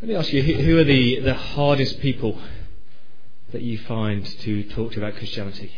[0.00, 2.40] Let me ask you, who are the, the hardest people
[3.52, 5.70] that you find to talk to about Christianity?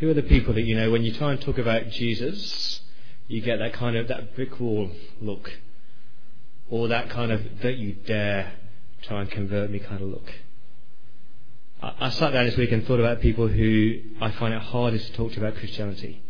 [0.00, 2.82] Who are the people that, you know, when you try and talk about Jesus,
[3.26, 4.90] you get that kind of, that brick wall
[5.22, 5.50] look?
[6.68, 8.52] Or that kind of, don't you dare
[9.00, 10.30] try and convert me kind of look?
[11.82, 15.06] I, I sat down this week and thought about people who I find it hardest
[15.06, 16.20] to talk to about Christianity.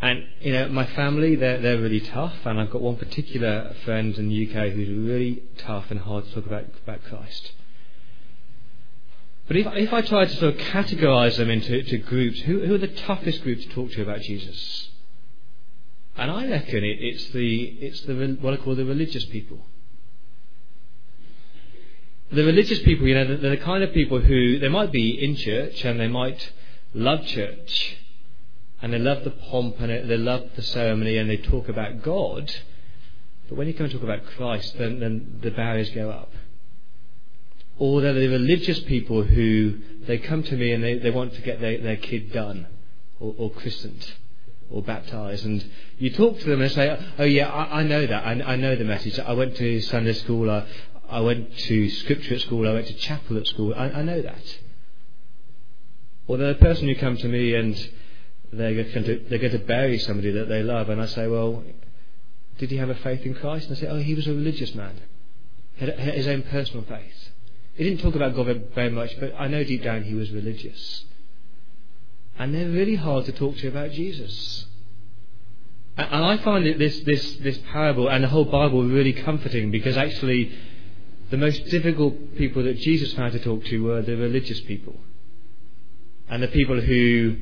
[0.00, 4.14] And, you know, my family, they're, they're really tough, and I've got one particular friend
[4.16, 7.52] in the UK who's really tough and hard to talk about, about Christ.
[9.48, 12.74] But if, if I try to sort of categorize them into to groups, who, who
[12.74, 14.88] are the toughest group to talk to about Jesus?
[16.16, 19.60] And I reckon it, it's the, it's the, what I call the religious people.
[22.32, 25.36] The religious people, you know, they're the kind of people who, they might be in
[25.36, 26.52] church and they might
[26.92, 27.98] love church,
[28.82, 32.54] and they love the pomp and they love the ceremony and they talk about God.
[33.48, 36.30] But when you come and talk about Christ, then, then the barriers go up.
[37.78, 41.42] Or they're the religious people who they come to me and they, they want to
[41.42, 42.66] get their, their kid done
[43.20, 44.12] or, or christened
[44.70, 45.44] or baptized.
[45.44, 45.64] And
[45.98, 48.26] you talk to them and say, Oh, yeah, I, I know that.
[48.26, 49.18] I, I, know the message.
[49.18, 50.50] I went to Sunday school.
[50.50, 50.66] I,
[51.08, 52.68] I went to scripture at school.
[52.68, 53.74] I went to chapel at school.
[53.74, 54.58] I, know that.
[56.26, 57.90] Or the person who come to me and
[58.58, 60.88] they're going, to, they're going to bury somebody that they love.
[60.88, 61.62] And I say, Well,
[62.58, 63.68] did he have a faith in Christ?
[63.68, 65.00] And I say, Oh, he was a religious man.
[65.74, 67.30] He had his own personal faith.
[67.74, 71.04] He didn't talk about God very much, but I know deep down he was religious.
[72.38, 74.66] And they're really hard to talk to about Jesus.
[75.98, 80.52] And I find this, this, this parable and the whole Bible really comforting because actually
[81.30, 84.96] the most difficult people that Jesus found to talk to were the religious people.
[86.28, 87.36] And the people who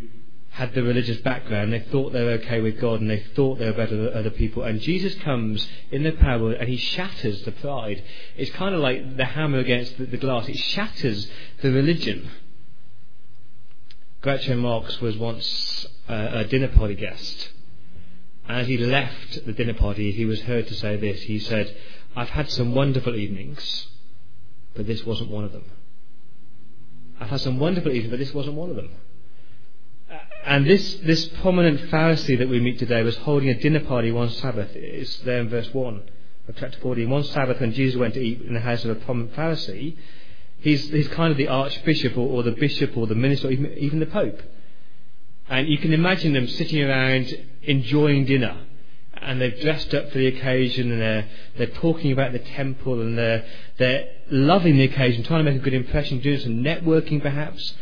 [0.55, 3.66] had the religious background, they thought they were okay with God and they thought they
[3.66, 4.62] were better than other people.
[4.62, 8.05] And Jesus comes in the parable and he shatters the pride.
[8.36, 11.28] It's kind of like the hammer against the, the glass, it shatters
[11.61, 12.30] the religion.
[14.23, 17.51] Groucho Marx was once a dinner party guest.
[18.48, 21.23] As he left the dinner party, he was heard to say this.
[21.23, 21.77] He said,
[22.14, 23.89] I've had some wonderful evenings,
[24.74, 25.64] but this wasn't one of them.
[27.18, 28.90] I've had some wonderful evenings, but this wasn't one of them.
[30.54, 34.30] And this, this prominent Pharisee that we meet today was holding a dinner party one
[34.30, 34.68] Sabbath.
[34.76, 36.02] It's there in verse 1
[36.46, 37.10] of chapter 14.
[37.10, 39.96] One Sabbath, when Jesus went to eat in the house of a prominent Pharisee,
[40.60, 43.72] he's, he's kind of the archbishop or, or the bishop or the minister or even,
[43.76, 44.40] even the pope.
[45.48, 48.56] And you can imagine them sitting around enjoying dinner.
[49.14, 51.28] And they've dressed up for the occasion and they're,
[51.58, 53.44] they're talking about the temple and they're,
[53.78, 57.74] they're loving the occasion, trying to make a good impression, doing some networking perhaps.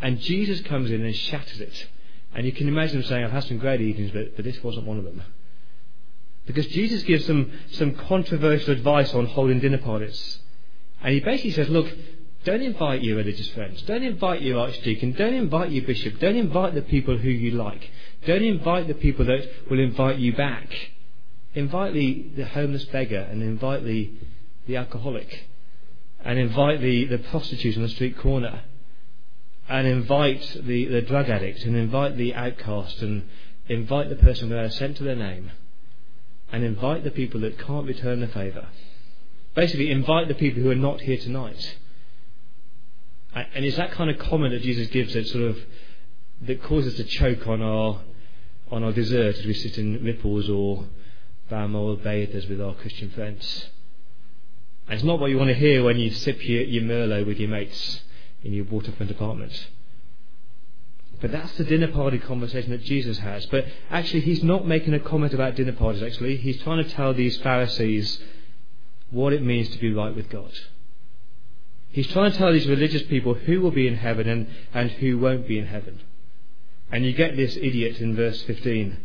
[0.00, 1.86] And Jesus comes in and shatters it.
[2.34, 4.86] And you can imagine them saying, I've had some great evenings, but, but this wasn't
[4.86, 5.22] one of them.
[6.46, 10.38] Because Jesus gives some, some controversial advice on holding dinner parties.
[11.02, 11.92] And he basically says, look,
[12.44, 13.82] don't invite your religious friends.
[13.82, 15.12] Don't invite your archdeacon.
[15.12, 16.18] Don't invite your bishop.
[16.18, 17.90] Don't invite the people who you like.
[18.26, 20.72] Don't invite the people that will invite you back.
[21.54, 24.10] Invite the, the homeless beggar and invite the,
[24.66, 25.48] the alcoholic.
[26.24, 28.62] And invite the, the prostitute on the street corner
[29.70, 33.22] and invite the, the drug addict and invite the outcast and
[33.68, 35.52] invite the person without a cent to their name
[36.50, 38.66] and invite the people that can't return the favour.
[39.54, 41.76] Basically, invite the people who are not here tonight.
[43.32, 45.58] And it's that kind of comment that Jesus gives that sort of
[46.42, 48.00] that causes us to choke on our
[48.72, 50.86] on our dessert as we sit in ripples or
[51.48, 53.66] Balmoral bathers with our Christian friends.
[54.86, 57.38] And it's not what you want to hear when you sip your, your Merlot with
[57.38, 58.00] your mates
[58.42, 59.68] in your waterfront apartment.
[61.20, 63.44] But that's the dinner party conversation that Jesus has.
[63.46, 66.36] But actually, he's not making a comment about dinner parties, actually.
[66.36, 68.20] He's trying to tell these Pharisees
[69.10, 70.52] what it means to be right with God.
[71.90, 75.18] He's trying to tell these religious people who will be in heaven and, and who
[75.18, 76.00] won't be in heaven.
[76.90, 78.96] And you get this idiot in verse 15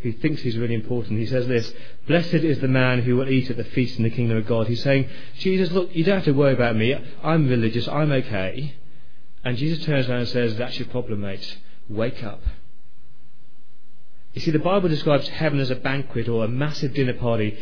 [0.00, 1.18] who thinks he's really important.
[1.18, 1.72] He says this
[2.06, 4.66] Blessed is the man who will eat at the feast in the kingdom of God.
[4.66, 5.08] He's saying,
[5.38, 6.96] Jesus, look, you don't have to worry about me.
[7.22, 7.86] I'm religious.
[7.86, 8.74] I'm okay.
[9.44, 11.58] And Jesus turns around and says, That's your problem, mate.
[11.88, 12.42] Wake up.
[14.34, 17.58] You see, the Bible describes heaven as a banquet or a massive dinner party.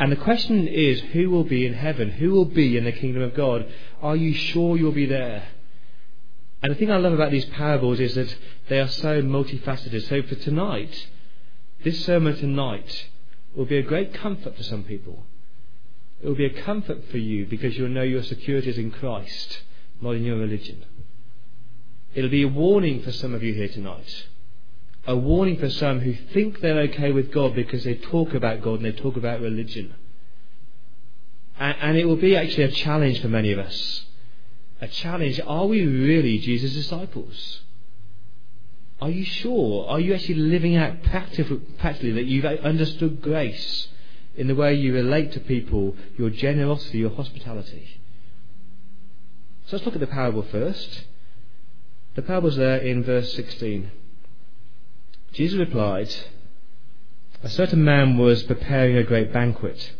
[0.00, 2.10] And the question is, who will be in heaven?
[2.10, 3.66] Who will be in the kingdom of God?
[4.02, 5.44] Are you sure you'll be there?
[6.62, 8.34] And the thing I love about these parables is that
[8.68, 10.08] they are so multifaceted.
[10.08, 11.08] So for tonight,
[11.84, 13.06] this sermon tonight
[13.54, 15.22] will be a great comfort for some people.
[16.22, 19.60] It will be a comfort for you because you'll know your security is in Christ,
[20.00, 20.84] not in your religion.
[22.14, 24.26] It'll be a warning for some of you here tonight.
[25.06, 28.80] A warning for some who think they're okay with God because they talk about God
[28.80, 29.94] and they talk about religion.
[31.58, 34.04] And, and it will be actually a challenge for many of us.
[34.80, 35.40] A challenge.
[35.46, 37.60] Are we really Jesus' disciples?
[39.00, 39.86] Are you sure?
[39.88, 43.88] Are you actually living out practically that you've understood grace
[44.36, 48.00] in the way you relate to people, your generosity, your hospitality?
[49.66, 51.04] So let's look at the parable first.
[52.14, 53.90] The parable's there in verse 16.
[55.32, 56.14] Jesus replied,
[57.42, 59.92] A certain man was preparing a great banquet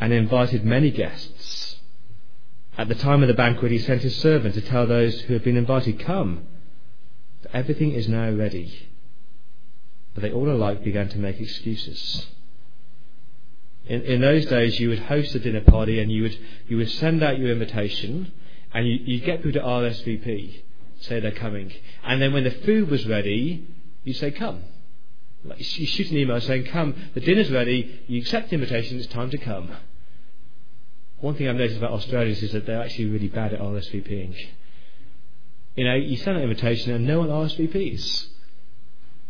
[0.00, 1.76] and invited many guests.
[2.78, 5.44] At the time of the banquet, he sent his servant to tell those who had
[5.44, 6.46] been invited, Come,
[7.42, 8.88] for everything is now ready.
[10.14, 12.26] But they all alike began to make excuses.
[13.86, 16.38] In, in those days, you would host a dinner party and you would,
[16.68, 18.32] you would send out your invitation
[18.74, 20.62] and you, you get people to RSVP,
[21.00, 21.72] say they're coming.
[22.02, 23.66] And then when the food was ready,
[24.04, 24.62] you say, Come.
[25.44, 29.06] Like you shoot an email saying, Come, the dinner's ready, you accept the invitation, it's
[29.08, 29.70] time to come.
[31.20, 34.34] One thing I've noticed about Australians is that they're actually really bad at RSVPing.
[35.76, 38.26] You know, you send an invitation and no one RSVPs.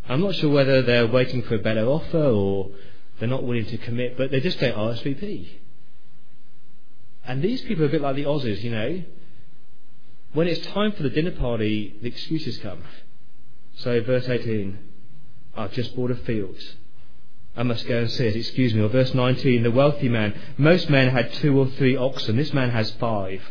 [0.09, 2.71] I'm not sure whether they're waiting for a better offer or
[3.19, 5.49] they're not willing to commit, but they just don't RSVP.
[7.25, 9.03] And these people are a bit like the Aussies, you know.
[10.33, 12.83] When it's time for the dinner party, the excuses come.
[13.77, 14.79] So, verse 18,
[15.57, 16.59] I've just bought a field.
[17.55, 18.81] I must go and see it, excuse me.
[18.81, 20.35] Or verse 19, the wealthy man.
[20.57, 22.37] Most men had two or three oxen.
[22.37, 23.43] This man has five.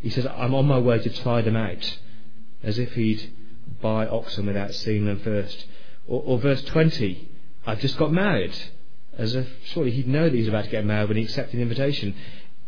[0.00, 1.98] He says, I'm on my way to try them out.
[2.62, 3.32] As if he'd
[3.82, 5.66] buy oxen without seeing them first.
[6.06, 7.28] Or, or verse 20,
[7.66, 8.56] I've just got married.
[9.18, 11.62] As if surely he'd know that he's about to get married when he accepted the
[11.62, 12.14] invitation.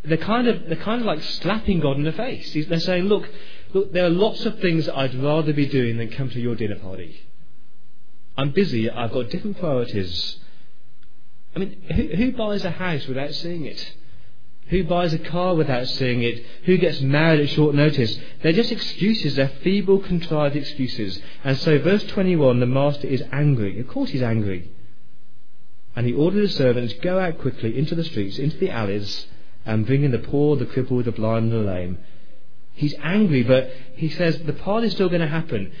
[0.07, 2.55] They're kind of, they're kind of like slapping God in the face.
[2.67, 3.29] They're saying, look,
[3.73, 6.77] look, there are lots of things I'd rather be doing than come to your dinner
[6.77, 7.27] party.
[8.37, 8.89] I'm busy.
[8.89, 10.37] I've got different priorities.
[11.55, 13.93] I mean, who, who buys a house without seeing it?
[14.69, 16.45] Who buys a car without seeing it?
[16.65, 18.19] Who gets married at short notice?
[18.43, 19.35] They're just excuses.
[19.35, 21.21] They're feeble, contrived excuses.
[21.43, 23.79] And so, verse 21, the master is angry.
[23.79, 24.69] Of course, he's angry.
[25.95, 29.25] And he ordered his servants go out quickly into the streets, into the alleys,
[29.67, 31.97] and bringing the poor, the crippled, the blind, and the lame.
[32.73, 35.71] He's angry, but he says the party's still going to happen.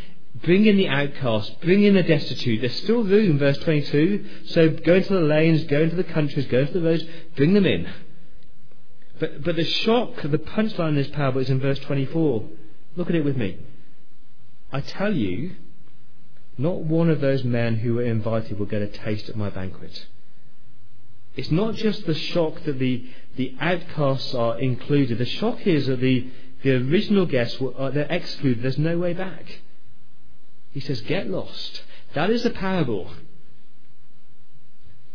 [0.43, 2.61] Bring in the outcast, bring in the destitute.
[2.61, 4.25] There's still room, verse 22.
[4.47, 7.03] So go into the lanes, go into the countries, go into the roads,
[7.35, 7.87] bring them in.
[9.19, 12.43] But, but the shock, the punchline in this parable is in verse 24.
[12.97, 13.57] Look at it with me.
[14.71, 15.55] I tell you,
[16.57, 20.07] not one of those men who were invited will get a taste of my banquet.
[21.37, 25.19] It's not just the shock that the, the outcasts are included.
[25.19, 26.29] The shock is that the,
[26.63, 28.63] the original guests were, uh, they're excluded.
[28.63, 29.61] There's no way back.
[30.71, 31.83] He says, Get lost.
[32.15, 33.11] That is the parable.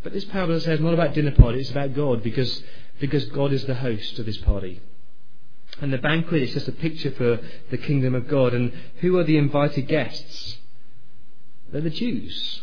[0.04, 2.62] But this parable says not about dinner party, it's about God because,
[3.00, 4.80] because God is the host of this party.
[5.80, 7.40] And the banquet is just a picture for
[7.70, 8.54] the kingdom of God.
[8.54, 10.58] And who are the invited guests?
[11.72, 12.62] They're the Jews.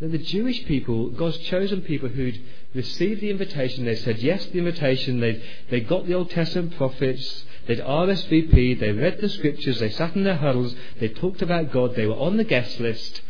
[0.00, 2.40] They're the Jewish people, God's chosen people who'd
[2.74, 3.84] received the invitation.
[3.84, 5.20] They said yes to the invitation.
[5.20, 7.44] They'd, they got the Old Testament prophets.
[7.66, 11.94] They'd RSVP, they read the scriptures, they sat in their huddles, they talked about God,
[11.94, 13.20] they were on the guest list,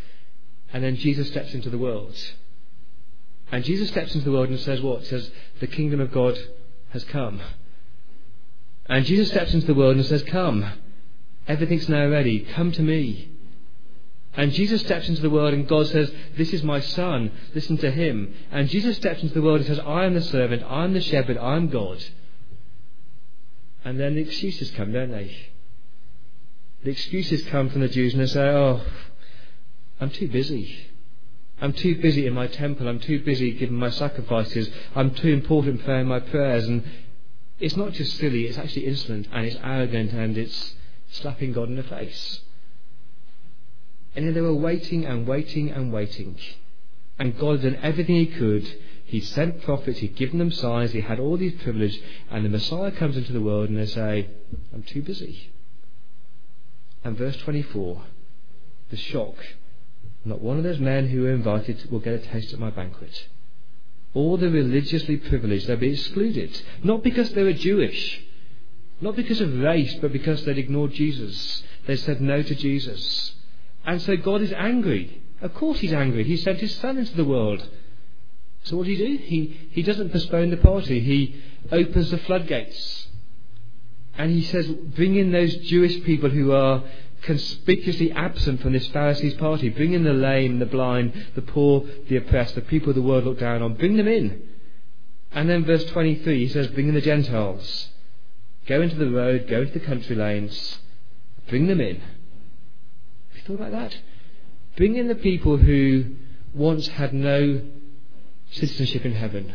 [0.72, 2.16] and then Jesus steps into the world.
[3.52, 5.00] And Jesus steps into the world and says what?
[5.00, 6.38] He says, The kingdom of God
[6.90, 7.40] has come.
[8.86, 10.72] And Jesus steps into the world and says, Come.
[11.48, 12.40] Everything's now ready.
[12.40, 13.30] Come to me.
[14.34, 17.32] And Jesus steps into the world and God says, This is my son.
[17.54, 18.32] Listen to him.
[18.50, 20.62] And Jesus steps into the world and says, I am the servant.
[20.62, 21.36] I am the shepherd.
[21.36, 22.02] I am God.
[23.84, 25.36] And then the excuses come, don't they?
[26.84, 28.80] The excuses come from the Jews and they say, Oh,
[30.00, 30.86] I'm too busy.
[31.60, 32.88] I'm too busy in my temple.
[32.88, 34.70] I'm too busy giving my sacrifices.
[34.94, 36.66] I'm too important praying my prayers.
[36.66, 36.84] And
[37.58, 40.74] it's not just silly, it's actually insolent and it's arrogant and it's
[41.10, 42.40] slapping God in the face.
[44.14, 46.36] And then they were waiting and waiting and waiting.
[47.18, 48.66] And God had done everything He could
[49.10, 52.00] he sent prophets, he'd given them signs, he had all these privileges,
[52.30, 54.28] and the Messiah comes into the world and they say,
[54.72, 55.50] I'm too busy.
[57.02, 58.04] And verse 24,
[58.90, 59.34] the shock.
[60.24, 63.26] Not one of those men who were invited will get a taste at my banquet.
[64.14, 66.62] All the religiously privileged, they'll be excluded.
[66.84, 68.22] Not because they were Jewish,
[69.00, 71.64] not because of race, but because they'd ignored Jesus.
[71.84, 73.34] They said no to Jesus.
[73.84, 75.22] And so God is angry.
[75.40, 76.24] Of course he's angry.
[76.24, 77.66] He sent his son into the world
[78.64, 79.16] so what does he do?
[79.16, 81.00] He, he doesn't postpone the party.
[81.00, 83.08] He opens the floodgates.
[84.18, 86.82] And he says, bring in those Jewish people who are
[87.22, 89.70] conspicuously absent from this Pharisees' party.
[89.70, 93.38] Bring in the lame, the blind, the poor, the oppressed, the people the world look
[93.38, 93.74] down on.
[93.74, 94.42] Bring them in.
[95.32, 97.88] And then verse 23, he says, Bring in the Gentiles.
[98.66, 100.78] Go into the road, go into the country lanes,
[101.48, 102.02] bring them in.
[103.40, 103.96] You thought about that?
[104.76, 106.16] Bring in the people who
[106.54, 107.62] once had no
[108.52, 109.54] citizenship in heaven.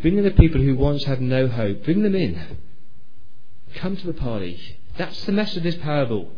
[0.00, 1.84] Bring in the people who once had no hope.
[1.84, 2.58] Bring them in.
[3.74, 4.78] Come to the party.
[4.96, 6.30] That's the message of this parable.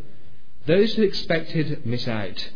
[0.66, 2.50] Those who expected miss out.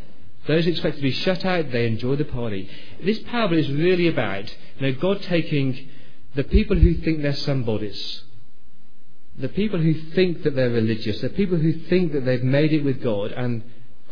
[0.47, 2.69] Those who expect to be shut out, they enjoy the party.
[3.03, 5.89] This parable is really about you know, God taking
[6.35, 8.23] the people who think they're somebodies,
[9.39, 12.85] the people who think that they're religious, the people who think that they've made it
[12.85, 13.63] with God, and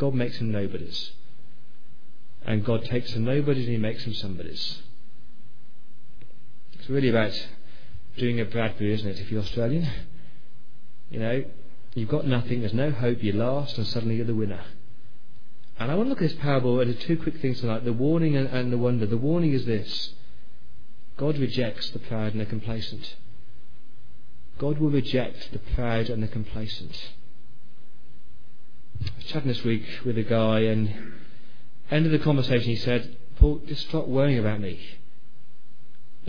[0.03, 1.13] God makes them nobodies.
[2.45, 4.83] And God takes them nobodies and He makes them somebodies.
[6.73, 7.31] It's really about
[8.17, 9.89] doing a Bradbury, isn't it, if you're Australian?
[11.09, 11.45] You know,
[11.95, 14.65] you've got nothing, there's no hope, you're last, and suddenly you're the winner.
[15.79, 18.37] And I want to look at this parable at two quick things tonight the warning
[18.37, 19.07] and, and the wonder.
[19.07, 20.15] The warning is this
[21.17, 23.15] God rejects the proud and the complacent.
[24.59, 27.13] God will reject the proud and the complacent.
[29.01, 31.13] I was chatting this week with a guy, and
[31.91, 34.81] end of the conversation, he said, Paul, just stop worrying about me.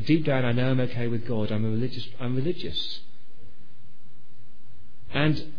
[0.05, 1.51] Deep down, I know I'm okay with God.
[1.51, 2.07] I'm religious.
[2.19, 3.01] I'm religious.
[5.13, 5.53] And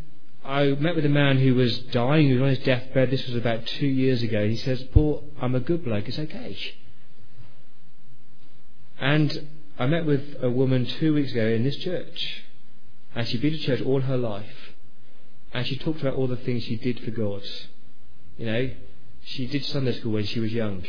[0.44, 3.10] I met with a man who was dying, who was on his deathbed.
[3.10, 4.48] This was about two years ago.
[4.48, 6.08] He says, Paul, I'm a good bloke.
[6.08, 6.58] It's okay.
[8.98, 12.42] And I met with a woman two weeks ago in this church.
[13.14, 14.73] And she'd been to church all her life.
[15.54, 17.42] And she talked about all the things she did for God.
[18.36, 18.70] You know,
[19.22, 20.84] she did Sunday school when she was young.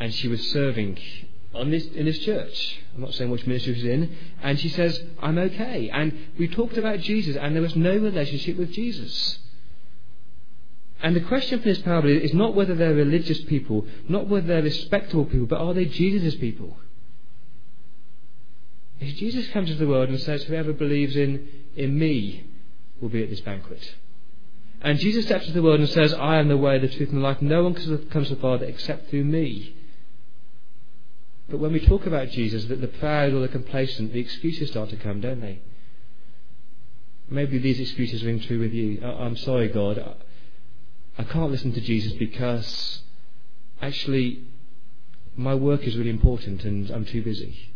[0.00, 0.98] And she was serving
[1.54, 2.80] on this, in this church.
[2.94, 4.16] I'm not saying which ministry she's in.
[4.42, 5.90] And she says, I'm okay.
[5.90, 9.38] And we talked about Jesus, and there was no relationship with Jesus.
[11.02, 14.62] And the question for this parable is not whether they're religious people, not whether they're
[14.62, 16.78] respectable people, but are they Jesus' people?
[19.00, 22.44] If Jesus comes into the world and says, Whoever believes in, in me
[23.02, 23.96] will be at this banquet.
[24.80, 27.18] And Jesus steps into the world and says, I am the way, the truth, and
[27.18, 27.42] the life.
[27.42, 29.76] No one comes to the Father except through me.
[31.48, 34.88] But when we talk about Jesus, that the proud or the complacent, the excuses start
[34.90, 35.60] to come, don't they?
[37.28, 39.04] Maybe these excuses ring true with you.
[39.04, 40.16] I'm sorry, God.
[41.18, 43.02] I can't listen to Jesus because
[43.80, 44.44] actually
[45.36, 47.71] my work is really important and I'm too busy.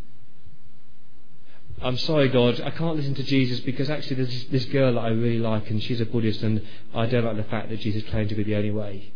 [1.83, 5.09] I'm sorry, God, I can't listen to Jesus because actually there's this girl that I
[5.09, 6.63] really like and she's a Buddhist and
[6.95, 9.13] I don't like the fact that Jesus claimed to be the only way.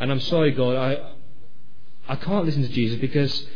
[0.00, 1.12] And I'm sorry, God, I,
[2.12, 3.46] I can't listen to Jesus because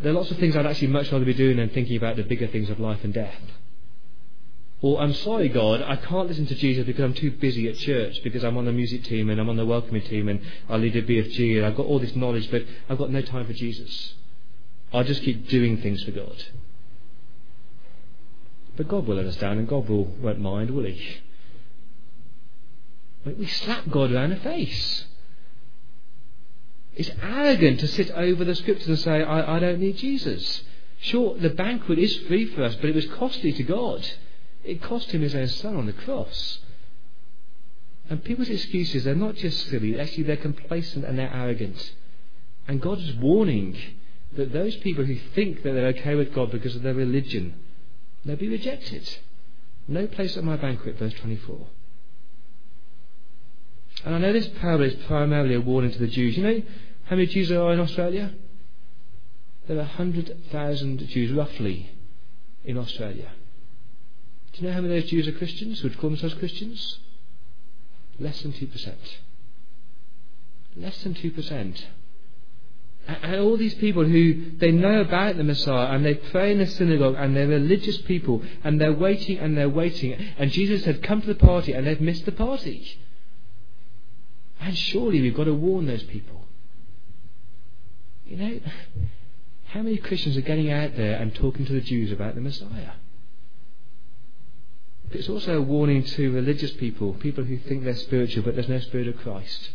[0.00, 2.22] there are lots of things I'd actually much rather be doing than thinking about the
[2.22, 3.34] bigger things of life and death.
[4.80, 8.22] Or I'm sorry, God, I can't listen to Jesus because I'm too busy at church,
[8.22, 10.96] because I'm on the music team and I'm on the welcoming team and I lead
[10.96, 14.14] a BFG and I've got all this knowledge, but I've got no time for Jesus.
[14.92, 16.44] I'll just keep doing things for God.
[18.78, 21.18] But God will understand and God will, won't mind, will He?
[23.26, 25.04] We slap God around the face.
[26.94, 30.62] It's arrogant to sit over the scriptures and say, I, I don't need Jesus.
[31.00, 34.08] Sure, the banquet is free for us, but it was costly to God.
[34.62, 36.60] It cost him his own son on the cross.
[38.08, 41.94] And people's excuses, they're not just silly, actually, they're complacent and they're arrogant.
[42.68, 43.76] And God is warning
[44.36, 47.54] that those people who think that they're okay with God because of their religion,
[48.24, 49.18] they'll be rejected.
[49.86, 51.66] No place at my banquet, verse 24.
[54.04, 56.36] And I know this parable is primarily a warning to the Jews.
[56.36, 56.62] You know,
[57.04, 58.34] how many Jews there are in Australia?
[59.66, 61.90] There are 100,000 Jews, roughly,
[62.64, 63.30] in Australia.
[64.52, 66.98] Do you know how many of those Jews are Christians, who would call themselves Christians?
[68.18, 68.94] Less than 2%.
[70.76, 71.84] Less than 2%.
[73.08, 76.66] And all these people who they know about the Messiah and they pray in the
[76.66, 80.12] synagogue and they're religious people and they're waiting and they're waiting.
[80.36, 82.98] And Jesus said, Come to the party, and they've missed the party.
[84.60, 86.44] And surely we've got to warn those people.
[88.26, 88.60] You know,
[89.68, 92.92] how many Christians are getting out there and talking to the Jews about the Messiah?
[95.12, 98.80] It's also a warning to religious people, people who think they're spiritual but there's no
[98.80, 99.70] Spirit of Christ.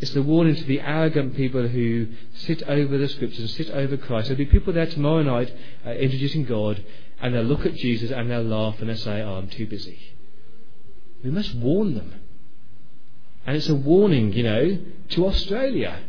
[0.00, 3.96] It's the warning to the arrogant people who sit over the Scriptures and sit over
[3.96, 4.28] Christ.
[4.28, 5.54] There'll be people there tomorrow night
[5.86, 6.84] uh, introducing God
[7.20, 9.98] and they'll look at Jesus and they'll laugh and they'll say, Oh, I'm too busy.
[11.22, 12.20] We must warn them.
[13.46, 14.78] And it's a warning, you know,
[15.10, 16.00] to Australia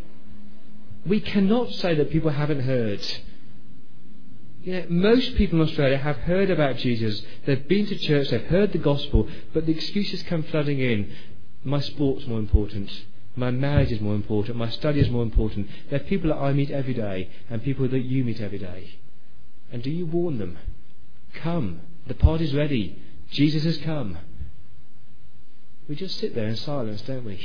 [1.05, 3.05] we cannot say that people haven't heard.
[4.63, 7.21] You know, most people in Australia have heard about Jesus.
[7.45, 11.13] They've been to church, they've heard the gospel, but the excuses come flooding in.
[11.63, 12.89] My sport's more important.
[13.35, 14.57] My marriage is more important.
[14.57, 15.69] My study is more important.
[15.89, 18.95] There are people that I meet every day and people that you meet every day.
[19.71, 20.57] And do you warn them?
[21.33, 21.81] Come.
[22.07, 23.01] The party's ready.
[23.31, 24.17] Jesus has come.
[25.89, 27.39] We just sit there in silence, don't we?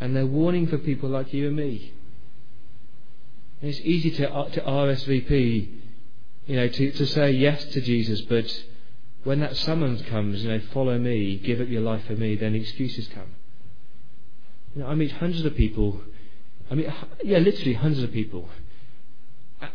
[0.00, 1.92] And they're warning for people like you and me.
[3.60, 5.68] And it's easy to, uh, to RSVP,
[6.46, 8.64] you know, to, to say yes to Jesus, but
[9.24, 12.54] when that summons comes, you know, follow me, give up your life for me, then
[12.54, 13.34] excuses come.
[14.76, 16.02] You know, I meet hundreds of people,
[16.70, 16.92] I mean,
[17.24, 18.46] yeah, literally hundreds of people,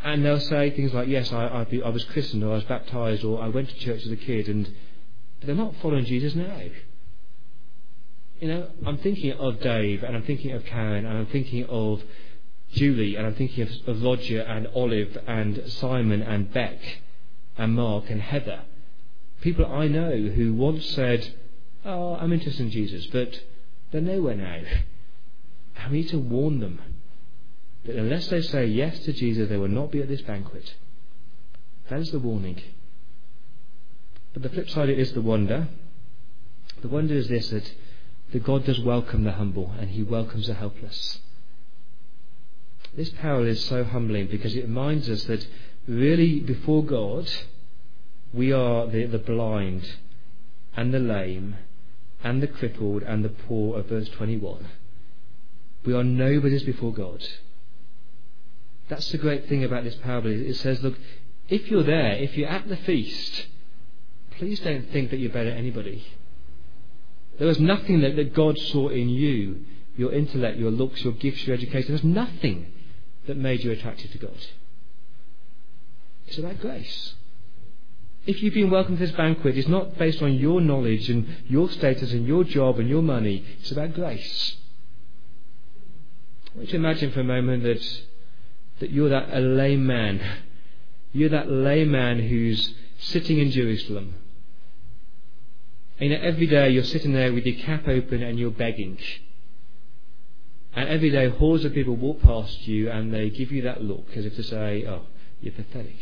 [0.04, 3.24] and they'll say things like, yes, I, I, I was christened, or I was baptized,
[3.24, 4.72] or I went to church as a kid, and
[5.42, 6.62] they're not following Jesus now.
[8.40, 12.04] You know, I'm thinking of Dave, and I'm thinking of Karen, and I'm thinking of
[12.72, 16.80] Julie, and I'm thinking of, of Roger, and Olive, and Simon, and Beck,
[17.58, 18.62] and Mark, and Heather.
[19.42, 21.34] People I know who once said,
[21.84, 23.42] Oh, I'm interested in Jesus, but
[23.92, 24.62] they're nowhere now.
[25.78, 26.80] And we need to warn them
[27.86, 30.76] that unless they say yes to Jesus, they will not be at this banquet.
[31.90, 32.62] That is the warning.
[34.34, 35.68] But the flip side is the wonder.
[36.82, 37.70] The wonder is this that,
[38.32, 41.20] that God does welcome the humble and he welcomes the helpless.
[42.96, 45.46] This parable is so humbling because it reminds us that
[45.88, 47.32] really before God,
[48.34, 49.96] we are the, the blind
[50.76, 51.56] and the lame
[52.24, 54.66] and the crippled and the poor of verse 21.
[55.86, 57.26] We are nobodies before God.
[58.88, 60.30] That's the great thing about this parable.
[60.32, 60.98] It says, look,
[61.50, 63.48] if you're there, if you're at the feast,
[64.38, 66.06] please don't think that you're better than anybody.
[67.38, 69.66] There was nothing that, that God saw in you,
[69.98, 71.88] your intellect, your looks, your gifts, your education.
[71.88, 72.68] There was nothing
[73.28, 74.38] that made you attractive to God.
[76.28, 77.14] It's about grace.
[78.26, 81.70] If you've been welcomed to this banquet, it's not based on your knowledge and your
[81.70, 83.44] status and your job and your money.
[83.60, 84.56] It's about grace.
[86.56, 88.02] Want you imagine for a moment that,
[88.80, 90.22] that you're that a lame man.
[91.14, 94.16] You're that layman who's sitting in Jerusalem.
[96.00, 98.98] And every day you're sitting there with your cap open and you're begging.
[100.74, 104.06] And every day hordes of people walk past you and they give you that look
[104.16, 105.02] as if to say, oh,
[105.42, 105.98] you're pathetic.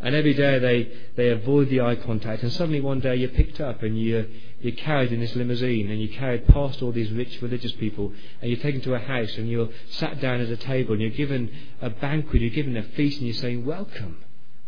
[0.00, 3.60] And every day they, they avoid the eye contact and suddenly one day you're picked
[3.60, 4.26] up and you're,
[4.60, 8.50] you're carried in this limousine and you're carried past all these rich religious people and
[8.50, 11.50] you're taken to a house and you're sat down at a table and you're given
[11.80, 14.18] a banquet, you're given a feast and you're saying, welcome,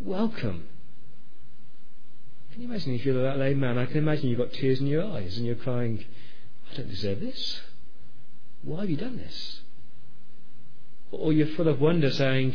[0.01, 0.67] welcome.
[2.53, 3.77] Can you imagine if you're that lame man?
[3.77, 6.05] I can imagine you've got tears in your eyes and you're crying,
[6.73, 7.61] I don't deserve this.
[8.63, 9.61] Why have you done this?
[11.11, 12.55] Or you're full of wonder saying,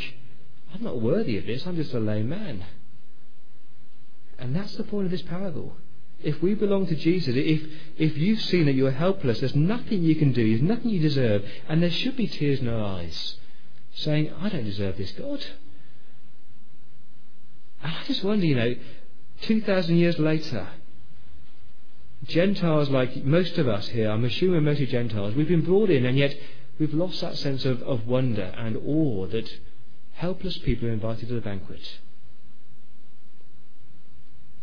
[0.74, 2.66] I'm not worthy of this, I'm just a lame man.
[4.40, 5.76] And that's the point of this parable.
[6.24, 7.62] If we belong to Jesus, if,
[7.98, 11.46] if you've seen that you're helpless, there's nothing you can do, there's nothing you deserve,
[11.68, 13.36] and there should be tears in our eyes,
[13.94, 15.46] saying, I don't deserve this, God.
[17.84, 18.76] And I just wonder, you know,
[19.42, 20.68] 2,000 years later,
[22.26, 26.18] Gentiles like most of us here, I'm assuming mostly Gentiles, we've been brought in and
[26.18, 26.36] yet
[26.80, 29.52] we've lost that sense of, of wonder and awe that
[30.14, 32.00] helpless people are invited to the banquet.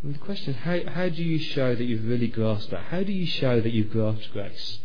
[0.03, 2.85] And the question is, how, how do you show that you've really grasped that?
[2.85, 4.79] How do you show that you've grasped grace?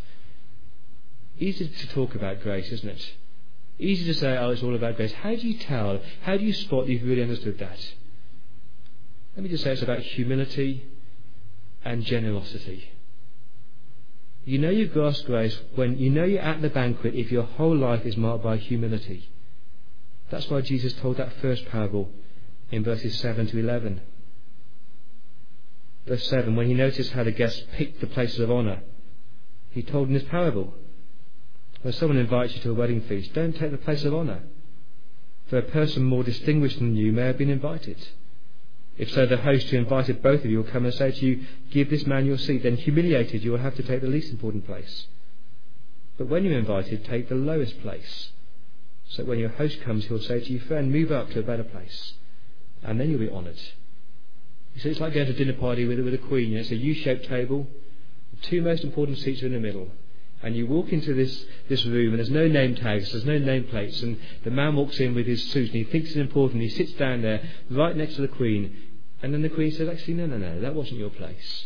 [1.39, 3.13] Easy to talk about grace, isn't it?
[3.77, 5.13] Easy to say, oh, it's all about grace.
[5.13, 5.99] How do you tell?
[6.23, 7.79] How do you spot that you've really understood that?
[9.35, 10.85] Let me just say it's about humility
[11.83, 12.91] and generosity.
[14.45, 17.75] You know you've grasped grace when you know you're at the banquet if your whole
[17.75, 19.29] life is marked by humility.
[20.29, 22.09] That's why Jesus told that first parable
[22.71, 24.01] in verses 7 to 11.
[26.07, 28.81] Verse 7, when he noticed how the guests picked the places of honour,
[29.71, 30.73] he told in this parable,
[31.81, 34.43] when someone invites you to a wedding feast, don't take the place of honour,
[35.47, 37.97] for a person more distinguished than you may have been invited.
[38.97, 41.45] If so, the host who invited both of you will come and say to you,
[41.69, 42.63] Give this man your seat.
[42.63, 45.07] Then, humiliated, you will have to take the least important place.
[46.17, 48.29] But when you're invited, take the lowest place.
[49.09, 51.63] So when your host comes, he'll say to you, Friend, move up to a better
[51.63, 52.13] place.
[52.83, 53.59] And then you'll be honoured.
[54.77, 56.49] So it's like going to a dinner party with, with a queen.
[56.49, 57.67] You know, it's a U shaped table.
[58.31, 59.89] The two most important seats are in the middle.
[60.43, 63.63] And you walk into this, this room, and there's no name tags, there's no name
[63.65, 66.61] plates, and the man walks in with his suit, and he thinks it's important.
[66.61, 67.41] He sits down there,
[67.71, 68.75] right next to the Queen,
[69.23, 71.65] and then the Queen says, Actually, no, no, no, that wasn't your place.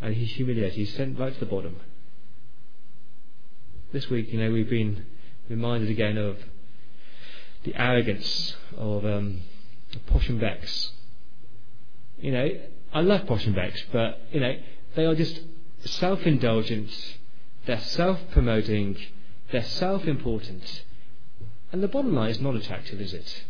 [0.00, 1.76] And he's humiliated, he's sent right to the bottom.
[3.92, 5.04] This week, you know, we've been
[5.48, 6.38] reminded again of
[7.64, 9.40] the arrogance of, um,
[10.06, 10.90] Posh and Becks.
[12.18, 12.50] You know,
[12.92, 14.56] I love Posh and Becks, but, you know,
[14.96, 15.40] they are just
[15.84, 16.90] self indulgent
[17.66, 18.96] they're self promoting,
[19.50, 20.82] they're self important.
[21.72, 23.44] And the bottom line is not attractive, is it?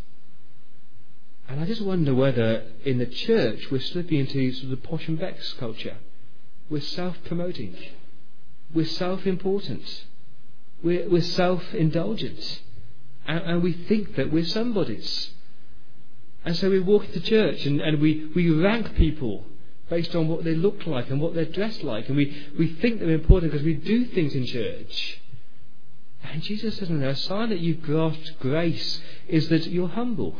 [1.47, 5.07] And I just wonder whether in the church we're slipping into sort of the posh
[5.07, 5.97] and Becks culture.
[6.69, 7.75] We're self promoting.
[8.73, 10.05] We're self important.
[10.85, 12.61] We're, we're self indulgent.
[13.27, 15.31] And, and, we think that we're somebodies.
[16.45, 19.45] And so we walk into church and, and we, we rank people
[19.89, 22.07] based on what they look like and what they're dressed like.
[22.07, 25.21] And we, we think they're important because we do things in church.
[26.23, 30.35] And Jesus says, no, a sign that you've grasped grace is that you're humble.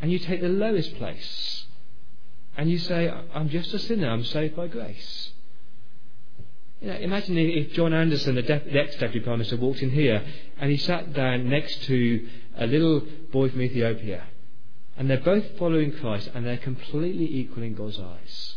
[0.00, 1.66] And you take the lowest place.
[2.56, 5.32] And you say, I'm just a sinner, I'm saved by grace.
[6.80, 10.24] You know, imagine if John Anderson, the, the ex-deputy prime minister, walked in here
[10.58, 13.00] and he sat down next to a little
[13.32, 14.24] boy from Ethiopia
[14.96, 18.56] and they're both following Christ and they're completely equal in God's eyes.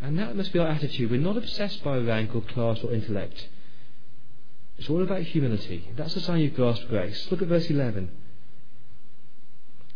[0.00, 1.10] And that must be our attitude.
[1.10, 3.48] We're not obsessed by rank or class or intellect.
[4.78, 5.88] It's all about humility.
[5.96, 7.28] That's the sign you've grasped grace.
[7.30, 8.10] Look at verse 11.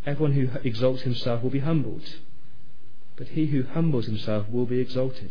[0.05, 2.05] Everyone who exalts himself will be humbled,
[3.17, 5.31] but he who humbles himself will be exalted.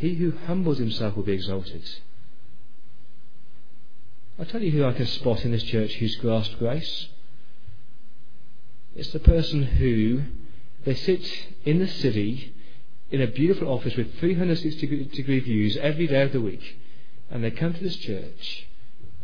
[0.00, 1.82] He who humbles himself will be exalted.
[4.38, 7.08] I'll tell you who I can spot in this church who's grasped grace.
[8.96, 10.22] It's the person who
[10.86, 11.30] they sit
[11.66, 12.54] in the city
[13.10, 16.78] in a beautiful office with 360 degree views every day of the week,
[17.30, 18.66] and they come to this church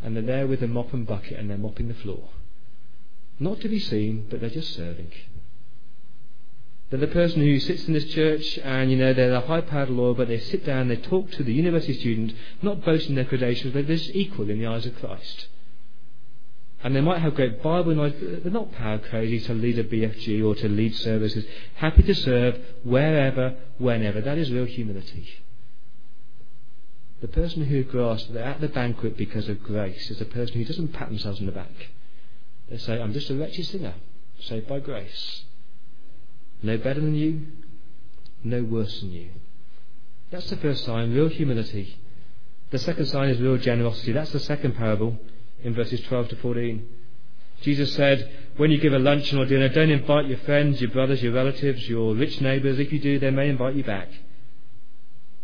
[0.03, 2.29] and they're there with a mop and bucket and they're mopping the floor.
[3.39, 5.11] Not to be seen, but they're just serving.
[6.89, 9.89] They're the person who sits in this church and, you know, they're the high powered
[9.89, 13.73] lawyer, but they sit down, they talk to the university student, not boasting their credentials,
[13.73, 15.47] but they're just equal in the eyes of Christ.
[16.83, 19.83] And they might have great Bible knowledge, but they're not power crazy to lead a
[19.83, 21.43] BFG or to lead services.
[21.75, 24.21] Happy to serve wherever, whenever.
[24.21, 25.27] That is real humility.
[27.19, 30.65] The person who grasps they're at the banquet because of grace is the person who
[30.65, 31.89] doesn't pat themselves on the back.
[32.69, 33.95] They say, I'm just a wretched sinner,
[34.39, 35.43] saved by grace.
[36.61, 37.47] No better than you,
[38.43, 39.29] no worse than you.
[40.31, 41.97] That's the first sign, real humility.
[42.71, 44.11] The second sign is real generosity.
[44.11, 45.17] That's the second parable
[45.63, 46.87] in verses 12 to 14.
[47.61, 51.23] Jesus said, When you give a luncheon or dinner, don't invite your friends, your brothers,
[51.23, 52.79] your relatives, your rich neighbours.
[52.79, 54.09] If you do, they may invite you back.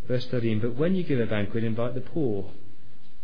[0.06, 2.50] Verse 13, But when you give a banquet, invite the poor,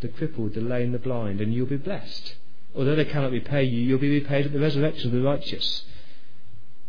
[0.00, 2.36] the crippled, the lame, the blind, and you'll be blessed.
[2.74, 5.84] Although they cannot repay you, you'll be repaid at the resurrection of the righteous.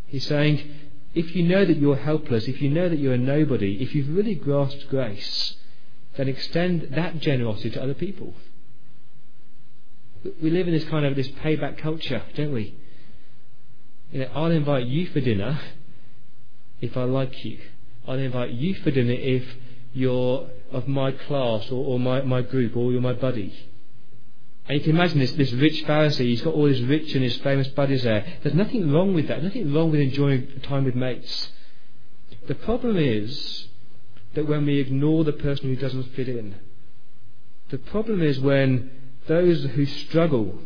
[0.07, 0.69] He's saying,
[1.13, 4.15] if you know that you're helpless, if you know that you're a nobody, if you've
[4.15, 5.55] really grasped grace,
[6.15, 8.33] then extend that generosity to other people
[10.41, 12.75] we live in this kind of this payback culture, don't we?
[14.11, 15.59] You know, I'll invite you for dinner
[16.79, 17.59] if I like you.
[18.07, 19.43] I'll invite you for dinner if
[19.93, 23.70] you're of my class or, or my, my group or you're my buddy.
[24.67, 27.37] And you can imagine this, this rich Pharisee, he's got all his rich and his
[27.37, 28.25] famous buddies there.
[28.41, 31.49] There's nothing wrong with that, nothing wrong with enjoying time with mates.
[32.47, 33.67] The problem is
[34.33, 36.55] that when we ignore the person who doesn't fit in,
[37.69, 38.91] the problem is when
[39.27, 40.59] those who struggle,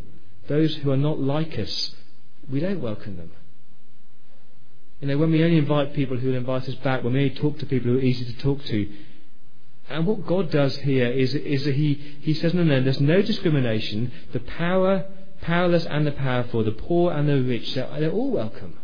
[0.47, 1.91] those who are not like us,
[2.49, 3.31] we don't welcome them.
[5.01, 7.35] You know, when we only invite people who will invite us back, when we only
[7.35, 8.89] talk to people who are easy to talk to,
[9.89, 13.21] and what God does here is, is that he, he says, no, no, there's no
[13.21, 14.11] discrimination.
[14.33, 15.05] The power,
[15.41, 18.79] powerless and the powerful, the poor and the rich, they're, they're all welcome.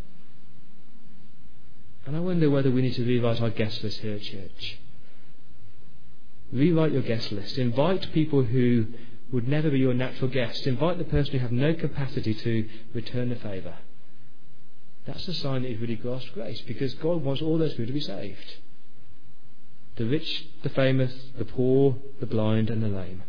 [2.06, 4.80] And I wonder whether we need to rewrite our guest list here at church.
[6.52, 7.58] Rewrite your guest list.
[7.58, 8.88] Invite people who
[9.32, 10.68] would never be your natural guest.
[10.68, 13.76] Invite the person who have no capacity to return the favour.
[15.06, 17.94] That's a sign that you've really grasped grace because God wants all those people to
[17.94, 18.58] be saved.
[19.96, 23.24] The rich, the famous, the poor, the blind, and the lame.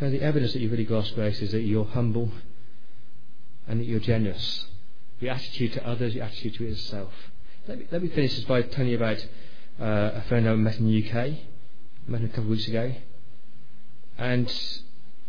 [0.00, 2.30] So the evidence that you've really grasped grace is that you're humble
[3.68, 4.66] and that you're generous.
[5.20, 7.12] Your attitude to others, your attitude to yourself.
[7.68, 9.24] Let me, let me finish this by telling you about
[9.80, 11.38] uh, a friend I met in the UK
[12.06, 12.94] met him a couple of weeks ago.
[14.18, 14.52] And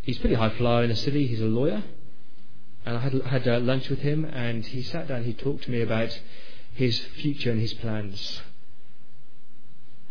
[0.03, 1.27] he's pretty high flyer in the city.
[1.27, 1.83] He's a lawyer.
[2.85, 5.23] And I had, had uh, lunch with him, and he sat down.
[5.23, 6.19] He talked to me about
[6.73, 8.41] his future and his plans.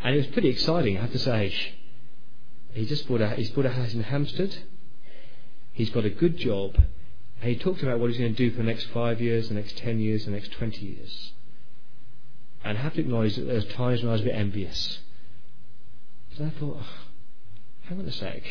[0.02, 1.54] And it was pretty exciting, I have to say.
[2.72, 4.56] He just bought a, he's bought a house in Hampstead.
[5.72, 6.74] He's got a good job.
[7.40, 9.54] And he talked about what he's going to do for the next five years, the
[9.54, 11.32] next ten years, the next twenty years.
[12.64, 15.00] And I have to acknowledge that there were times when I was a bit envious.
[16.36, 16.80] So I thought,
[17.88, 18.42] hang on a sec.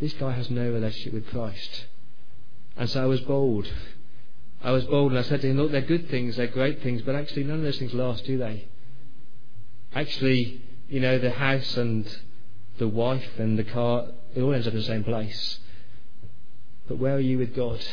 [0.00, 1.86] This guy has no relationship with Christ.
[2.76, 3.70] And so I was bold.
[4.62, 7.02] I was bold and I said to him, look, they're good things, they're great things,
[7.02, 8.68] but actually none of those things last, do they?
[9.94, 12.06] Actually, you know, the house and
[12.78, 15.58] the wife and the car, it all ends up in the same place.
[16.88, 17.84] But where are you with God?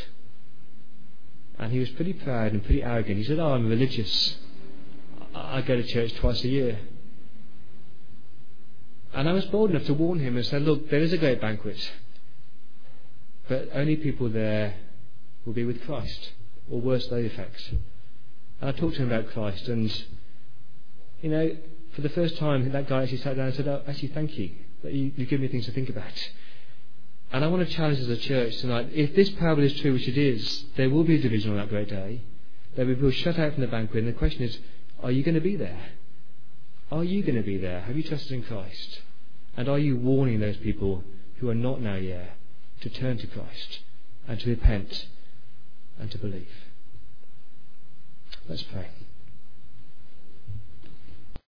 [1.57, 3.17] And he was pretty proud and pretty arrogant.
[3.17, 4.37] He said, Oh, I'm religious.
[5.35, 6.79] I go to church twice a year.
[9.13, 11.41] And I was bold enough to warn him and say, Look, there is a great
[11.41, 11.77] banquet.
[13.47, 14.75] But only people there
[15.45, 16.31] will be with Christ,
[16.69, 17.69] or worse, those effects.
[18.61, 20.03] And I talked to him about Christ, and,
[21.21, 21.55] you know,
[21.93, 24.51] for the first time, that guy actually sat down and said, oh, Actually, thank you.
[24.83, 26.13] You, you give me things to think about.
[27.31, 30.07] And I want to challenge as a church tonight if this parable is true, which
[30.07, 32.21] it is, there will be a division on that great day.
[32.75, 34.57] There will be people shut out from the banquet, and the question is,
[35.03, 35.91] are you going to be there?
[36.91, 37.81] Are you going to be there?
[37.81, 39.01] Have you trusted in Christ?
[39.55, 41.03] And are you warning those people
[41.37, 42.35] who are not now yet
[42.81, 43.79] to turn to Christ
[44.27, 45.07] and to repent
[45.99, 46.47] and to believe?
[48.47, 48.87] Let's pray.